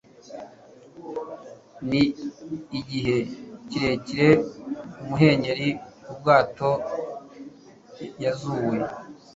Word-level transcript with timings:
Ni 1.89 2.03
igihe 2.79 3.17
kirekire 3.69 4.29
imuhengeri 5.01 5.69
ubwato 6.11 6.69
yazuwe 8.23 8.77